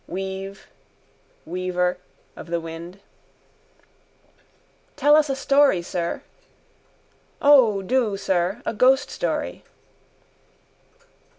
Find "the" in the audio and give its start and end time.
2.47-2.59